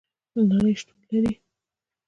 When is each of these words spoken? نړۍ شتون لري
نړۍ 0.49 0.73
شتون 0.79 0.99
لري 1.09 1.33